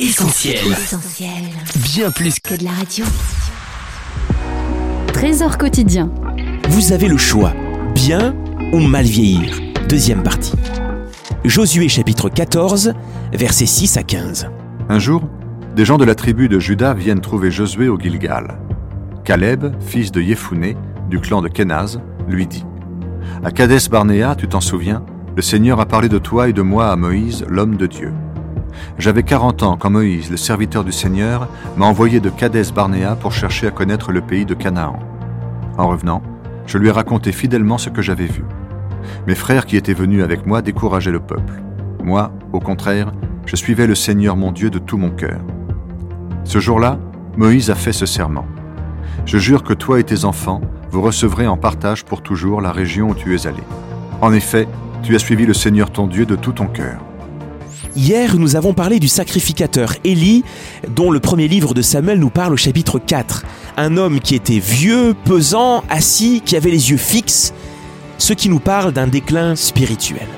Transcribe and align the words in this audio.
Essentiel. 0.00 0.56
Bien 1.82 2.10
plus 2.10 2.40
que 2.40 2.54
de 2.54 2.64
la 2.64 2.70
radio. 2.70 3.04
Trésor 5.12 5.58
quotidien. 5.58 6.10
Vous 6.70 6.92
avez 6.92 7.06
le 7.06 7.18
choix, 7.18 7.52
bien 7.94 8.34
ou 8.72 8.78
mal 8.80 9.04
vieillir. 9.04 9.60
Deuxième 9.90 10.22
partie. 10.22 10.54
Josué 11.44 11.90
chapitre 11.90 12.30
14, 12.30 12.94
versets 13.34 13.66
6 13.66 13.98
à 13.98 14.02
15. 14.02 14.48
Un 14.88 14.98
jour, 14.98 15.28
des 15.76 15.84
gens 15.84 15.98
de 15.98 16.06
la 16.06 16.14
tribu 16.14 16.48
de 16.48 16.58
Juda 16.58 16.94
viennent 16.94 17.20
trouver 17.20 17.50
Josué 17.50 17.90
au 17.90 18.00
Gilgal. 18.00 18.58
Caleb, 19.24 19.66
fils 19.80 20.12
de 20.12 20.22
Yéphuné, 20.22 20.78
du 21.10 21.20
clan 21.20 21.42
de 21.42 21.48
Kenaz, 21.48 22.00
lui 22.26 22.46
dit 22.46 22.64
À 23.44 23.50
Kadès 23.50 23.90
Barnéa, 23.90 24.34
tu 24.34 24.48
t'en 24.48 24.62
souviens, 24.62 25.04
le 25.36 25.42
Seigneur 25.42 25.78
a 25.78 25.84
parlé 25.84 26.08
de 26.08 26.16
toi 26.16 26.48
et 26.48 26.54
de 26.54 26.62
moi 26.62 26.90
à 26.90 26.96
Moïse, 26.96 27.44
l'homme 27.50 27.76
de 27.76 27.86
Dieu. 27.86 28.14
J'avais 28.98 29.22
40 29.22 29.62
ans 29.62 29.76
quand 29.76 29.90
Moïse, 29.90 30.30
le 30.30 30.36
serviteur 30.36 30.84
du 30.84 30.92
Seigneur, 30.92 31.48
m'a 31.76 31.86
envoyé 31.86 32.20
de 32.20 32.30
Kadès 32.30 32.72
Barnéa 32.74 33.16
pour 33.16 33.32
chercher 33.32 33.66
à 33.66 33.70
connaître 33.70 34.12
le 34.12 34.20
pays 34.20 34.44
de 34.44 34.54
Canaan. 34.54 34.98
En 35.78 35.88
revenant, 35.88 36.22
je 36.66 36.78
lui 36.78 36.88
ai 36.88 36.92
raconté 36.92 37.32
fidèlement 37.32 37.78
ce 37.78 37.90
que 37.90 38.02
j'avais 38.02 38.26
vu. 38.26 38.44
Mes 39.26 39.34
frères 39.34 39.66
qui 39.66 39.76
étaient 39.76 39.94
venus 39.94 40.22
avec 40.22 40.46
moi 40.46 40.62
décourageaient 40.62 41.10
le 41.10 41.20
peuple. 41.20 41.62
Moi, 42.02 42.32
au 42.52 42.60
contraire, 42.60 43.12
je 43.46 43.56
suivais 43.56 43.86
le 43.86 43.94
Seigneur 43.94 44.36
mon 44.36 44.52
Dieu 44.52 44.70
de 44.70 44.78
tout 44.78 44.96
mon 44.96 45.10
cœur. 45.10 45.40
Ce 46.44 46.58
jour-là, 46.58 46.98
Moïse 47.36 47.70
a 47.70 47.74
fait 47.74 47.92
ce 47.92 48.06
serment. 48.06 48.46
Je 49.26 49.38
jure 49.38 49.62
que 49.62 49.74
toi 49.74 50.00
et 50.00 50.04
tes 50.04 50.24
enfants, 50.24 50.60
vous 50.90 51.02
recevrez 51.02 51.46
en 51.46 51.56
partage 51.56 52.04
pour 52.04 52.22
toujours 52.22 52.60
la 52.60 52.72
région 52.72 53.10
où 53.10 53.14
tu 53.14 53.34
es 53.34 53.46
allé. 53.46 53.62
En 54.20 54.32
effet, 54.32 54.66
tu 55.02 55.14
as 55.14 55.18
suivi 55.18 55.46
le 55.46 55.54
Seigneur 55.54 55.90
ton 55.90 56.06
Dieu 56.06 56.26
de 56.26 56.36
tout 56.36 56.52
ton 56.52 56.66
cœur. 56.66 57.00
Hier, 57.96 58.36
nous 58.36 58.54
avons 58.54 58.72
parlé 58.72 59.00
du 59.00 59.08
sacrificateur 59.08 59.94
Élie, 60.04 60.44
dont 60.88 61.10
le 61.10 61.18
premier 61.18 61.48
livre 61.48 61.74
de 61.74 61.82
Samuel 61.82 62.20
nous 62.20 62.30
parle 62.30 62.52
au 62.52 62.56
chapitre 62.56 63.00
4. 63.00 63.44
Un 63.76 63.96
homme 63.96 64.20
qui 64.20 64.36
était 64.36 64.60
vieux, 64.60 65.14
pesant, 65.24 65.82
assis, 65.88 66.40
qui 66.44 66.56
avait 66.56 66.70
les 66.70 66.90
yeux 66.90 66.96
fixes, 66.96 67.52
ce 68.16 68.32
qui 68.32 68.48
nous 68.48 68.60
parle 68.60 68.92
d'un 68.92 69.08
déclin 69.08 69.56
spirituel. 69.56 70.28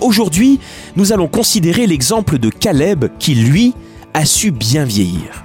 Aujourd'hui, 0.00 0.58
nous 0.96 1.12
allons 1.12 1.28
considérer 1.28 1.86
l'exemple 1.86 2.38
de 2.38 2.50
Caleb 2.50 3.04
qui, 3.20 3.36
lui, 3.36 3.74
a 4.12 4.24
su 4.24 4.50
bien 4.50 4.84
vieillir. 4.84 5.44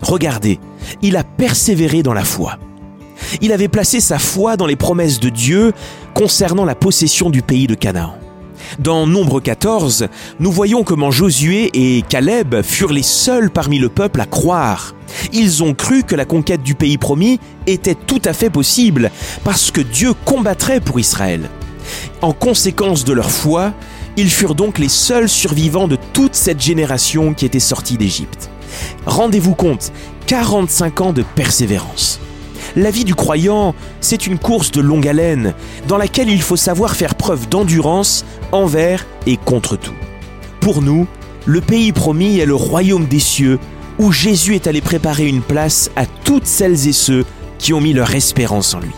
Regardez, 0.00 0.58
il 1.02 1.18
a 1.18 1.24
persévéré 1.24 2.02
dans 2.02 2.14
la 2.14 2.24
foi. 2.24 2.58
Il 3.42 3.52
avait 3.52 3.68
placé 3.68 4.00
sa 4.00 4.18
foi 4.18 4.56
dans 4.56 4.66
les 4.66 4.76
promesses 4.76 5.20
de 5.20 5.28
Dieu 5.28 5.72
concernant 6.14 6.64
la 6.64 6.74
possession 6.74 7.28
du 7.28 7.42
pays 7.42 7.66
de 7.66 7.74
Canaan. 7.74 8.14
Dans 8.78 9.06
Nombre 9.06 9.40
14, 9.40 10.08
nous 10.40 10.52
voyons 10.52 10.84
comment 10.84 11.10
Josué 11.10 11.70
et 11.74 12.02
Caleb 12.02 12.62
furent 12.62 12.92
les 12.92 13.02
seuls 13.02 13.50
parmi 13.50 13.78
le 13.78 13.88
peuple 13.88 14.20
à 14.20 14.26
croire. 14.26 14.94
Ils 15.32 15.62
ont 15.62 15.74
cru 15.74 16.02
que 16.02 16.14
la 16.14 16.24
conquête 16.24 16.62
du 16.62 16.74
pays 16.74 16.98
promis 16.98 17.40
était 17.66 17.94
tout 17.94 18.22
à 18.24 18.32
fait 18.32 18.50
possible, 18.50 19.10
parce 19.44 19.70
que 19.70 19.80
Dieu 19.80 20.12
combattrait 20.24 20.80
pour 20.80 21.00
Israël. 21.00 21.48
En 22.22 22.32
conséquence 22.32 23.04
de 23.04 23.12
leur 23.12 23.30
foi, 23.30 23.72
ils 24.16 24.30
furent 24.30 24.54
donc 24.54 24.78
les 24.78 24.88
seuls 24.88 25.28
survivants 25.28 25.88
de 25.88 25.96
toute 26.12 26.34
cette 26.34 26.60
génération 26.60 27.34
qui 27.34 27.46
était 27.46 27.60
sortie 27.60 27.96
d'Égypte. 27.96 28.50
Rendez-vous 29.06 29.54
compte, 29.54 29.92
45 30.26 31.00
ans 31.00 31.12
de 31.12 31.22
persévérance. 31.34 32.20
La 32.78 32.92
vie 32.92 33.04
du 33.04 33.16
croyant, 33.16 33.74
c'est 34.00 34.28
une 34.28 34.38
course 34.38 34.70
de 34.70 34.80
longue 34.80 35.08
haleine, 35.08 35.52
dans 35.88 35.96
laquelle 35.96 36.30
il 36.30 36.40
faut 36.40 36.54
savoir 36.54 36.94
faire 36.94 37.16
preuve 37.16 37.48
d'endurance 37.48 38.24
envers 38.52 39.04
et 39.26 39.36
contre 39.36 39.74
tout. 39.74 39.96
Pour 40.60 40.80
nous, 40.80 41.08
le 41.44 41.60
pays 41.60 41.90
promis 41.90 42.38
est 42.38 42.46
le 42.46 42.54
royaume 42.54 43.06
des 43.06 43.18
cieux, 43.18 43.58
où 43.98 44.12
Jésus 44.12 44.54
est 44.54 44.68
allé 44.68 44.80
préparer 44.80 45.26
une 45.26 45.42
place 45.42 45.90
à 45.96 46.06
toutes 46.06 46.46
celles 46.46 46.86
et 46.86 46.92
ceux 46.92 47.24
qui 47.58 47.72
ont 47.72 47.80
mis 47.80 47.94
leur 47.94 48.14
espérance 48.14 48.74
en 48.74 48.78
lui. 48.78 48.94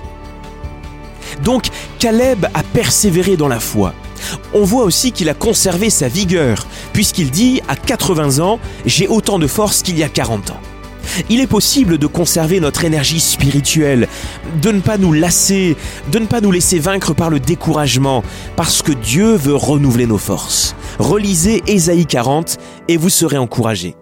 Donc, 1.43 1.69
Caleb 1.99 2.49
a 2.53 2.63
persévéré 2.63 3.39
dans 3.39 3.49
la 3.49 3.61
foi. 3.61 3.95
On 4.53 4.65
voit 4.65 4.85
aussi 4.85 5.11
qu'il 5.11 5.31
a 5.31 5.35
conservé 5.35 5.89
sa 5.89 6.09
vigueur, 6.09 6.67
puisqu'il 6.93 7.31
dit, 7.31 7.63
à 7.67 7.77
80 7.77 8.41
ans, 8.41 8.61
j'ai 8.85 9.09
autant 9.09 9.39
de 9.39 9.47
force 9.47 9.81
qu'il 9.81 9.97
y 9.97 10.05
a 10.05 10.11
40 10.11 10.51
ans. 10.51 10.61
Il 11.29 11.41
est 11.41 11.47
possible 11.47 11.99
de 11.99 12.07
conserver 12.07 12.61
notre 12.61 12.85
énergie 12.85 13.21
spirituelle, 13.21 14.09
de 14.63 14.71
ne 14.71 14.81
pas 14.81 14.99
nous 14.99 15.13
lasser, 15.13 15.77
de 16.11 16.19
ne 16.19 16.27
pas 16.27 16.41
nous 16.41 16.53
laisser 16.53 16.79
vaincre 16.79 17.15
par 17.15 17.31
le 17.31 17.41
découragement, 17.41 18.23
parce 18.57 18.83
que 18.83 18.93
Dieu 18.93 19.35
veut 19.35 19.55
renouveler 19.55 20.07
nos 20.07 20.19
forces. 20.19 20.75
Relisez 20.99 21.63
Ésaïe 21.67 22.07
40 22.07 22.59
et 22.89 22.97
vous 22.97 23.09
serez 23.11 23.39
encouragés. 23.39 23.95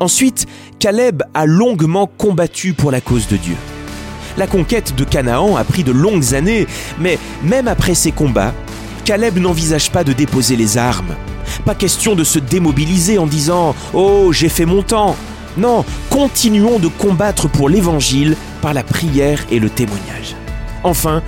Ensuite, 0.00 0.46
Caleb 0.78 1.22
a 1.34 1.46
longuement 1.46 2.06
combattu 2.06 2.72
pour 2.72 2.90
la 2.90 3.00
cause 3.00 3.28
de 3.28 3.36
Dieu. 3.36 3.56
La 4.36 4.46
conquête 4.46 4.96
de 4.96 5.04
Canaan 5.04 5.56
a 5.56 5.64
pris 5.64 5.84
de 5.84 5.92
longues 5.92 6.34
années, 6.34 6.66
mais 6.98 7.18
même 7.44 7.68
après 7.68 7.94
ces 7.94 8.10
combats, 8.10 8.52
Caleb 9.04 9.38
n'envisage 9.38 9.90
pas 9.90 10.02
de 10.02 10.12
déposer 10.12 10.56
les 10.56 10.76
armes. 10.78 11.14
Pas 11.64 11.74
question 11.74 12.14
de 12.14 12.24
se 12.24 12.38
démobiliser 12.38 13.18
en 13.18 13.26
disant⁇ 13.26 13.70
Oh, 13.92 14.32
j'ai 14.32 14.48
fait 14.48 14.64
mon 14.64 14.82
temps!⁇ 14.82 15.12
non, 15.56 15.84
continuons 16.10 16.78
de 16.78 16.88
combattre 16.88 17.48
pour 17.48 17.68
l'Évangile 17.68 18.36
par 18.60 18.74
la 18.74 18.82
prière 18.82 19.44
et 19.50 19.60
le 19.60 19.70
témoignage. 19.70 20.34
Enfin, 20.82 21.22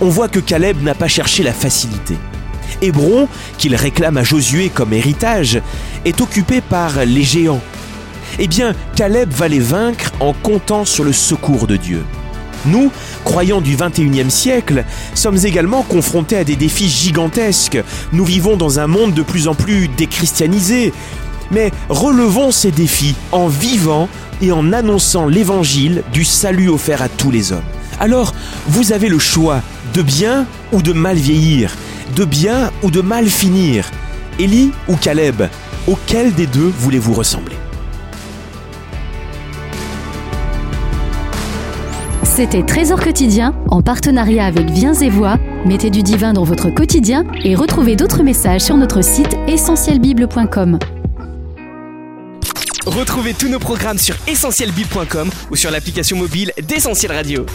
on 0.00 0.08
voit 0.08 0.28
que 0.28 0.40
Caleb 0.40 0.82
n'a 0.82 0.94
pas 0.94 1.08
cherché 1.08 1.42
la 1.42 1.52
facilité. 1.52 2.16
Hébron, 2.82 3.28
qu'il 3.58 3.74
réclame 3.74 4.16
à 4.16 4.22
Josué 4.22 4.70
comme 4.72 4.92
héritage, 4.92 5.60
est 6.04 6.20
occupé 6.20 6.60
par 6.60 7.04
les 7.04 7.22
géants. 7.22 7.60
Eh 8.38 8.48
bien, 8.48 8.74
Caleb 8.96 9.30
va 9.32 9.48
les 9.48 9.58
vaincre 9.58 10.12
en 10.20 10.32
comptant 10.32 10.84
sur 10.84 11.04
le 11.04 11.12
secours 11.12 11.66
de 11.66 11.76
Dieu. 11.76 12.02
Nous, 12.66 12.92
croyants 13.24 13.62
du 13.62 13.74
21e 13.74 14.28
siècle, 14.28 14.84
sommes 15.14 15.38
également 15.44 15.82
confrontés 15.82 16.36
à 16.36 16.44
des 16.44 16.56
défis 16.56 16.88
gigantesques. 16.88 17.82
Nous 18.12 18.24
vivons 18.24 18.56
dans 18.56 18.78
un 18.78 18.86
monde 18.86 19.14
de 19.14 19.22
plus 19.22 19.48
en 19.48 19.54
plus 19.54 19.88
déchristianisé, 19.88 20.92
mais 21.50 21.72
relevons 21.88 22.50
ces 22.50 22.70
défis 22.70 23.14
en 23.32 23.48
vivant 23.48 24.08
et 24.42 24.52
en 24.52 24.72
annonçant 24.72 25.26
l'évangile 25.26 26.02
du 26.12 26.24
salut 26.24 26.68
offert 26.68 27.02
à 27.02 27.08
tous 27.08 27.30
les 27.30 27.52
hommes. 27.52 27.60
Alors, 27.98 28.34
vous 28.66 28.92
avez 28.92 29.08
le 29.08 29.18
choix 29.18 29.60
de 29.92 30.02
bien 30.02 30.46
ou 30.72 30.82
de 30.82 30.92
mal 30.92 31.16
vieillir, 31.16 31.74
de 32.16 32.24
bien 32.24 32.70
ou 32.82 32.90
de 32.90 33.00
mal 33.00 33.26
finir. 33.26 33.90
Élie 34.38 34.70
ou 34.88 34.96
Caleb, 34.96 35.42
auquel 35.86 36.32
des 36.32 36.46
deux 36.46 36.72
voulez-vous 36.78 37.12
ressembler? 37.12 37.56
C'était 42.22 42.62
Trésor 42.62 43.00
quotidien 43.00 43.54
en 43.68 43.82
partenariat 43.82 44.46
avec 44.46 44.70
Viens 44.70 44.94
et 44.94 45.10
Voix. 45.10 45.36
Mettez 45.66 45.90
du 45.90 46.02
divin 46.02 46.32
dans 46.32 46.44
votre 46.44 46.70
quotidien 46.70 47.24
et 47.44 47.54
retrouvez 47.54 47.96
d'autres 47.96 48.22
messages 48.22 48.62
sur 48.62 48.78
notre 48.78 49.02
site 49.02 49.36
essentielbible.com. 49.46 50.78
Retrouvez 52.86 53.34
tous 53.34 53.48
nos 53.48 53.58
programmes 53.58 53.98
sur 53.98 54.16
essentielbib.com 54.26 55.30
ou 55.50 55.56
sur 55.56 55.70
l'application 55.70 56.16
mobile 56.16 56.52
d'Essentiel 56.62 57.12
Radio. 57.12 57.46